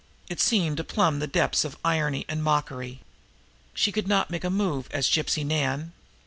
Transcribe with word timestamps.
It 0.29 0.39
seemed 0.41 0.77
to 0.77 0.83
plumb 0.83 1.19
the 1.19 1.27
depths 1.27 1.63
of 1.63 1.77
irony 1.85 2.25
and 2.27 2.43
mockery. 2.43 3.01
She 3.75 3.91
could 3.91 4.07
not 4.07 4.31
make 4.31 4.43
a 4.43 4.49
move 4.49 4.87
as 4.89 5.07
Gypsy 5.07 5.45
Nan. 5.45 5.91